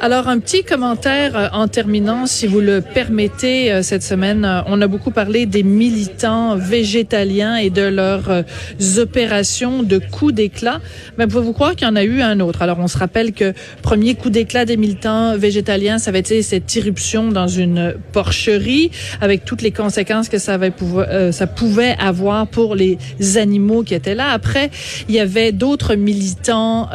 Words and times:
Alors, 0.00 0.28
un 0.28 0.40
petit 0.40 0.64
commentaire 0.64 1.36
euh, 1.36 1.48
en 1.52 1.68
terminant, 1.68 2.26
si 2.26 2.46
vous 2.46 2.60
le 2.60 2.80
permettez, 2.80 3.72
euh, 3.72 3.82
cette 3.82 4.02
semaine. 4.02 4.44
Euh, 4.44 4.60
on 4.66 4.80
a 4.82 4.88
beaucoup 4.88 5.12
parlé 5.12 5.46
des 5.46 5.62
militants 5.62 6.56
végétaliens 6.56 7.56
et 7.56 7.70
de 7.70 7.82
leurs 7.82 8.44
opérations 8.98 9.82
de 9.82 9.98
coups 9.98 10.34
d'éclat. 10.34 10.80
Mais 11.18 11.26
pouvez-vous 11.26 11.52
croire 11.52 11.76
qu'il 11.76 11.86
y 11.86 11.90
en 11.90 11.94
a 11.94 12.02
eu 12.02 12.20
un 12.20 12.40
autre? 12.40 12.62
Alors, 12.62 12.78
on 12.80 12.88
se 12.88 12.98
rappelle 12.98 13.32
que 13.32 13.54
premier 13.82 14.14
coup 14.14 14.30
d'éclat 14.30 14.64
des 14.64 14.76
militants 14.76 15.36
végétaliens, 15.36 15.98
ça 15.98 16.10
avait 16.10 16.20
été 16.20 16.42
cette 16.42 16.74
irruption 16.74 17.28
dans 17.28 17.48
une 17.48 17.94
porcherie 18.12 18.90
avec 19.20 19.44
toutes 19.44 19.62
les 19.62 19.70
conséquences 19.70 20.28
que 20.28 20.38
ça, 20.38 20.54
avait 20.54 20.72
ça 21.30 21.46
pouvait 21.46 21.96
avoir 21.98 22.48
pour 22.48 22.74
les 22.74 22.98
animaux 23.36 23.82
qui 23.82 23.94
étaient 23.94 24.14
là. 24.14 24.30
Après, 24.30 24.70
il 25.08 25.14
y 25.14 25.20
avait 25.20 25.52
d'autres 25.52 25.94
militants 25.94 26.88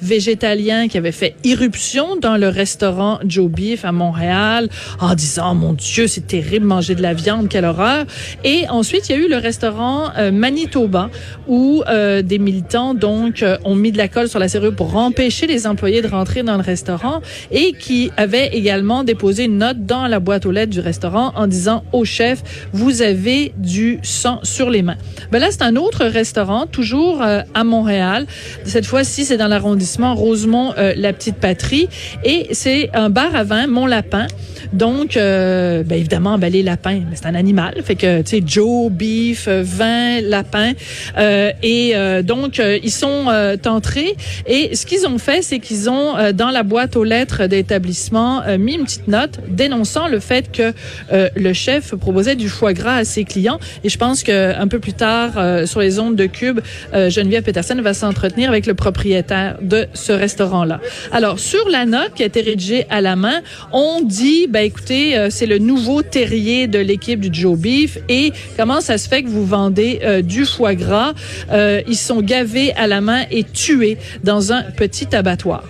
végétaliens 0.00 0.88
qui 0.88 0.98
avaient 0.98 1.12
fait 1.12 1.34
irruption 1.44 2.16
dans 2.16 2.35
le 2.38 2.48
restaurant 2.48 3.18
Joe 3.26 3.50
Beef 3.50 3.84
à 3.84 3.92
Montréal 3.92 4.68
en 5.00 5.14
disant, 5.14 5.54
mon 5.54 5.72
Dieu, 5.72 6.06
c'est 6.06 6.26
terrible 6.26 6.66
manger 6.66 6.94
de 6.94 7.02
la 7.02 7.14
viande, 7.14 7.48
quelle 7.48 7.64
horreur. 7.64 8.04
Et 8.44 8.68
ensuite, 8.68 9.08
il 9.08 9.12
y 9.12 9.14
a 9.14 9.18
eu 9.18 9.28
le 9.28 9.36
restaurant 9.36 10.10
euh, 10.18 10.30
Manitoba 10.30 11.10
où 11.48 11.82
euh, 11.88 12.22
des 12.22 12.38
militants 12.38 12.94
donc 12.94 13.42
euh, 13.42 13.56
ont 13.64 13.74
mis 13.74 13.92
de 13.92 13.98
la 13.98 14.08
colle 14.08 14.28
sur 14.28 14.38
la 14.38 14.48
serrure 14.48 14.74
pour 14.74 14.96
empêcher 14.96 15.46
les 15.46 15.66
employés 15.66 16.02
de 16.02 16.08
rentrer 16.08 16.42
dans 16.42 16.56
le 16.56 16.62
restaurant 16.62 17.20
et 17.50 17.72
qui 17.72 18.10
avaient 18.16 18.48
également 18.48 19.04
déposé 19.04 19.44
une 19.44 19.58
note 19.58 19.84
dans 19.84 20.06
la 20.06 20.20
boîte 20.20 20.46
aux 20.46 20.50
lettres 20.50 20.72
du 20.72 20.80
restaurant 20.80 21.32
en 21.36 21.46
disant 21.46 21.84
au 21.92 22.04
chef, 22.04 22.42
vous 22.72 23.02
avez 23.02 23.52
du 23.56 23.98
sang 24.02 24.40
sur 24.42 24.70
les 24.70 24.82
mains. 24.82 24.96
Ben 25.30 25.38
là, 25.38 25.48
c'est 25.50 25.62
un 25.62 25.76
autre 25.76 26.04
restaurant, 26.04 26.66
toujours 26.66 27.22
à 27.22 27.64
Montréal. 27.64 28.26
Cette 28.64 28.86
fois-ci, 28.86 29.24
c'est 29.24 29.36
dans 29.36 29.48
l'arrondissement 29.48 30.14
Rosemont-la 30.14 31.12
Petite 31.12 31.36
Patrie. 31.36 31.88
Et 32.26 32.48
c'est 32.50 32.90
un 32.92 33.08
bar 33.08 33.36
à 33.36 33.44
vin, 33.44 33.68
Mon 33.68 33.86
Lapin. 33.86 34.26
Donc, 34.72 35.16
euh, 35.16 35.82
ben 35.84 35.96
évidemment, 35.96 36.38
ben 36.38 36.52
les 36.52 36.62
lapins, 36.62 36.96
ben, 36.96 37.14
c'est 37.14 37.26
un 37.26 37.34
animal. 37.34 37.74
Fait 37.84 37.94
que, 37.94 38.22
tu 38.22 38.38
sais, 38.38 38.42
Joe, 38.44 38.90
beef, 38.90 39.48
vin, 39.48 40.20
lapin. 40.20 40.72
Euh, 41.18 41.52
et 41.62 41.92
euh, 41.94 42.22
donc, 42.22 42.58
euh, 42.58 42.78
ils 42.82 42.90
sont 42.90 43.26
entrés. 43.66 44.16
Et 44.46 44.74
ce 44.74 44.86
qu'ils 44.86 45.06
ont 45.06 45.18
fait, 45.18 45.42
c'est 45.42 45.58
qu'ils 45.58 45.88
ont, 45.88 46.14
dans 46.32 46.50
la 46.50 46.62
boîte 46.62 46.96
aux 46.96 47.04
lettres 47.04 47.46
d'établissement, 47.46 48.42
mis 48.58 48.74
une 48.74 48.84
petite 48.84 49.08
note 49.08 49.38
dénonçant 49.48 50.08
le 50.08 50.20
fait 50.20 50.50
que 50.50 50.72
le 51.10 51.52
chef 51.52 51.94
proposait 51.94 52.36
du 52.36 52.48
foie 52.48 52.72
gras 52.72 52.96
à 52.96 53.04
ses 53.04 53.24
clients. 53.24 53.58
Et 53.84 53.88
je 53.88 53.98
pense 53.98 54.22
que 54.22 54.58
un 54.58 54.68
peu 54.68 54.78
plus 54.78 54.92
tard, 54.92 55.32
sur 55.66 55.80
les 55.80 55.98
ondes 55.98 56.16
de 56.16 56.26
Cube, 56.26 56.60
Geneviève 56.92 57.42
Peterson 57.42 57.80
va 57.82 57.94
s'entretenir 57.94 58.48
avec 58.48 58.66
le 58.66 58.74
propriétaire 58.74 59.56
de 59.60 59.86
ce 59.94 60.12
restaurant-là. 60.12 60.80
Alors, 61.12 61.38
sur 61.38 61.68
la 61.68 61.84
note 61.84 62.14
qui 62.16 62.22
a 62.22 62.26
été 62.26 62.40
rédigée 62.40 62.86
à 62.90 63.00
la 63.00 63.14
main, 63.14 63.40
on 63.72 64.00
dit, 64.02 64.48
ben 64.48 64.64
écoutez, 64.64 65.16
euh, 65.16 65.28
c'est 65.30 65.46
le 65.46 65.58
nouveau 65.58 66.02
terrier 66.02 66.66
de 66.66 66.78
l'équipe 66.78 67.20
du 67.20 67.30
Joe 67.32 67.56
Beef 67.56 67.98
et 68.08 68.32
comment 68.56 68.80
ça 68.80 68.98
se 68.98 69.08
fait 69.08 69.22
que 69.22 69.28
vous 69.28 69.46
vendez 69.46 70.00
euh, 70.02 70.22
du 70.22 70.44
foie 70.44 70.74
gras? 70.74 71.12
Euh, 71.52 71.82
Ils 71.86 71.96
sont 71.96 72.22
gavés 72.22 72.72
à 72.74 72.86
la 72.86 73.00
main 73.00 73.24
et 73.30 73.44
tués 73.44 73.98
dans 74.24 74.52
un 74.52 74.62
petit 74.62 75.14
abattoir. 75.14 75.62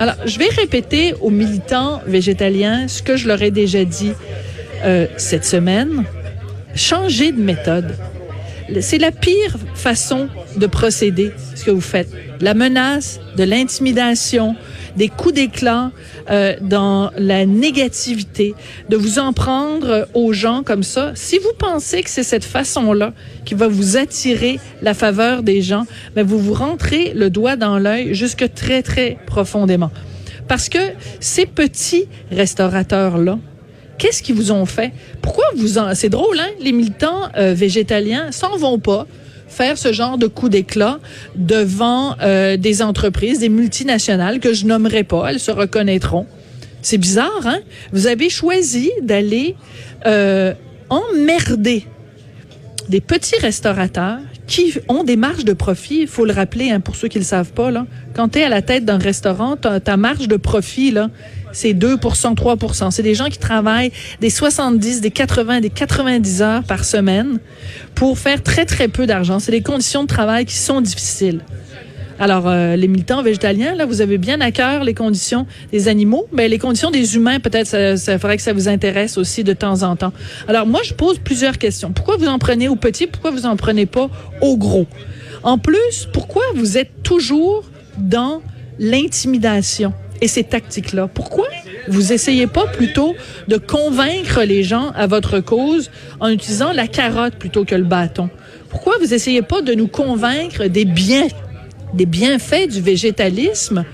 Alors, 0.00 0.16
je 0.26 0.38
vais 0.38 0.48
répéter 0.48 1.14
aux 1.20 1.30
militants 1.30 2.02
végétaliens 2.06 2.88
ce 2.88 3.02
que 3.02 3.16
je 3.16 3.28
leur 3.28 3.40
ai 3.40 3.52
déjà 3.52 3.84
dit 3.84 4.12
cette 5.16 5.44
semaine. 5.44 6.04
Changez 6.74 7.30
de 7.30 7.40
méthode. 7.40 7.94
C'est 8.80 8.98
la 8.98 9.10
pire 9.12 9.56
façon 9.74 10.28
de 10.56 10.66
procéder, 10.66 11.32
ce 11.54 11.64
que 11.64 11.70
vous 11.70 11.80
faites. 11.80 12.08
La 12.40 12.54
menace, 12.54 13.20
de 13.36 13.44
l'intimidation, 13.44 14.56
des 14.96 15.08
coups 15.08 15.34
d'éclat 15.34 15.90
euh, 16.30 16.54
dans 16.60 17.10
la 17.16 17.46
négativité, 17.46 18.54
de 18.88 18.96
vous 18.96 19.18
en 19.18 19.32
prendre 19.32 20.08
aux 20.14 20.32
gens 20.32 20.62
comme 20.62 20.82
ça. 20.82 21.12
Si 21.14 21.38
vous 21.38 21.52
pensez 21.58 22.02
que 22.02 22.10
c'est 22.10 22.22
cette 22.22 22.44
façon-là 22.44 23.12
qui 23.44 23.54
va 23.54 23.68
vous 23.68 23.96
attirer 23.96 24.58
la 24.82 24.94
faveur 24.94 25.42
des 25.42 25.62
gens, 25.62 25.86
ben 26.14 26.26
vous 26.26 26.38
vous 26.38 26.54
rentrez 26.54 27.12
le 27.14 27.30
doigt 27.30 27.56
dans 27.56 27.78
l'œil 27.78 28.14
jusque 28.14 28.52
très, 28.54 28.82
très 28.82 29.18
profondément. 29.26 29.90
Parce 30.48 30.68
que 30.68 30.78
ces 31.20 31.46
petits 31.46 32.06
restaurateurs-là, 32.30 33.38
qu'est-ce 33.98 34.22
qu'ils 34.22 34.34
vous 34.34 34.52
ont 34.52 34.66
fait? 34.66 34.92
Pourquoi 35.20 35.44
vous 35.56 35.78
en... 35.78 35.94
C'est 35.94 36.08
drôle, 36.08 36.38
hein? 36.38 36.50
Les 36.60 36.72
militants 36.72 37.28
euh, 37.36 37.54
végétaliens 37.54 38.32
s'en 38.32 38.56
vont 38.56 38.78
pas 38.78 39.06
faire 39.48 39.76
ce 39.76 39.92
genre 39.92 40.18
de 40.18 40.26
coup 40.26 40.48
d'éclat 40.48 40.98
devant 41.36 42.16
euh, 42.22 42.56
des 42.56 42.82
entreprises, 42.82 43.38
des 43.38 43.50
multinationales 43.50 44.40
que 44.40 44.54
je 44.54 44.66
nommerai 44.66 45.04
pas, 45.04 45.30
elles 45.30 45.40
se 45.40 45.50
reconnaîtront. 45.50 46.26
C'est 46.80 46.98
bizarre, 46.98 47.46
hein? 47.46 47.60
Vous 47.92 48.06
avez 48.06 48.28
choisi 48.28 48.90
d'aller 49.02 49.54
euh, 50.06 50.54
emmerder 50.88 51.86
des 52.88 53.00
petits 53.00 53.38
restaurateurs 53.38 54.18
qui 54.52 54.74
ont 54.88 55.02
des 55.02 55.16
marges 55.16 55.46
de 55.46 55.54
profit. 55.54 56.02
Il 56.02 56.08
faut 56.08 56.26
le 56.26 56.34
rappeler, 56.34 56.70
hein, 56.70 56.80
pour 56.80 56.94
ceux 56.94 57.08
qui 57.08 57.18
le 57.18 57.24
savent 57.24 57.52
pas. 57.52 57.70
Quand 58.12 58.28
tu 58.28 58.38
es 58.38 58.44
à 58.44 58.50
la 58.50 58.60
tête 58.60 58.84
d'un 58.84 58.98
restaurant, 58.98 59.56
ta, 59.56 59.80
ta 59.80 59.96
marge 59.96 60.28
de 60.28 60.36
profit, 60.36 60.90
là, 60.90 61.08
c'est 61.52 61.72
2% 61.72 62.34
3% 62.34 62.90
C'est 62.90 63.02
des 63.02 63.14
gens 63.14 63.30
qui 63.30 63.38
travaillent 63.38 63.92
des 64.20 64.28
70, 64.28 65.00
des 65.00 65.10
80, 65.10 65.60
des 65.60 65.70
90 65.70 66.42
heures 66.42 66.64
par 66.64 66.84
semaine 66.84 67.38
pour 67.94 68.18
faire 68.18 68.42
très, 68.42 68.66
très 68.66 68.88
peu 68.88 69.06
d'argent. 69.06 69.38
C'est 69.38 69.52
des 69.52 69.62
conditions 69.62 70.02
de 70.02 70.08
travail 70.08 70.44
qui 70.44 70.56
sont 70.56 70.82
difficiles. 70.82 71.40
Alors, 72.18 72.48
euh, 72.48 72.76
les 72.76 72.88
militants 72.88 73.22
végétaliens, 73.22 73.74
là, 73.74 73.86
vous 73.86 74.00
avez 74.00 74.18
bien 74.18 74.40
à 74.40 74.50
cœur 74.50 74.84
les 74.84 74.94
conditions 74.94 75.46
des 75.72 75.88
animaux, 75.88 76.26
mais 76.32 76.48
les 76.48 76.58
conditions 76.58 76.90
des 76.90 77.16
humains, 77.16 77.40
peut-être, 77.40 77.66
ça, 77.66 77.96
ça 77.96 78.18
que 78.18 78.42
ça 78.42 78.52
vous 78.52 78.68
intéresse 78.68 79.18
aussi 79.18 79.44
de 79.44 79.52
temps 79.52 79.82
en 79.82 79.96
temps. 79.96 80.12
Alors, 80.48 80.66
moi, 80.66 80.80
je 80.84 80.94
pose 80.94 81.18
plusieurs 81.18 81.58
questions. 81.58 81.92
Pourquoi 81.92 82.16
vous 82.16 82.28
en 82.28 82.38
prenez 82.38 82.68
aux 82.68 82.76
petits? 82.76 83.06
Pourquoi 83.06 83.30
vous 83.30 83.46
en 83.46 83.56
prenez 83.56 83.86
pas 83.86 84.08
aux 84.40 84.56
gros? 84.56 84.86
En 85.42 85.58
plus, 85.58 86.08
pourquoi 86.12 86.44
vous 86.54 86.78
êtes 86.78 87.02
toujours 87.02 87.64
dans 87.98 88.42
l'intimidation? 88.78 89.92
et 90.22 90.28
ces 90.28 90.44
tactiques-là? 90.44 91.08
Pourquoi 91.12 91.48
vous 91.88 92.12
essayez 92.12 92.46
pas 92.46 92.66
plutôt 92.66 93.14
de 93.48 93.58
convaincre 93.58 94.42
les 94.44 94.62
gens 94.62 94.92
à 94.94 95.06
votre 95.06 95.40
cause 95.40 95.90
en 96.20 96.28
utilisant 96.28 96.72
la 96.72 96.86
carotte 96.86 97.34
plutôt 97.34 97.66
que 97.66 97.74
le 97.74 97.84
bâton? 97.84 98.30
Pourquoi 98.70 98.94
vous 99.00 99.12
essayez 99.12 99.42
pas 99.42 99.60
de 99.60 99.74
nous 99.74 99.88
convaincre 99.88 100.66
des 100.66 100.86
biens, 100.86 101.26
des 101.94 102.06
bienfaits 102.06 102.68
du 102.68 102.80
végétalisme 102.80 103.84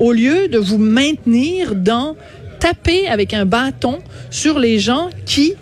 au 0.00 0.12
lieu 0.12 0.48
de 0.48 0.58
vous 0.58 0.78
maintenir 0.78 1.74
dans 1.74 2.16
taper 2.58 3.08
avec 3.08 3.34
un 3.34 3.44
bâton 3.44 3.98
sur 4.30 4.58
les 4.58 4.78
gens 4.78 5.10
qui, 5.26 5.54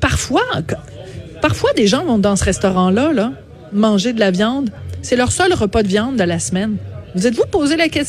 parfois, 0.00 0.42
parfois 1.40 1.72
des 1.74 1.86
gens 1.86 2.04
vont 2.04 2.18
dans 2.18 2.36
ce 2.36 2.44
restaurant-là, 2.44 3.12
là, 3.12 3.32
manger 3.72 4.12
de 4.12 4.20
la 4.20 4.30
viande. 4.30 4.70
C'est 5.02 5.16
leur 5.16 5.32
seul 5.32 5.52
repas 5.52 5.82
de 5.82 5.88
viande 5.88 6.16
de 6.16 6.24
la 6.24 6.38
semaine. 6.38 6.76
Vous 7.14 7.26
êtes-vous 7.26 7.46
posé 7.50 7.76
la 7.76 7.88
question? 7.88 8.08